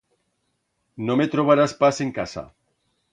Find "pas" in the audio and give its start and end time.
1.83-2.01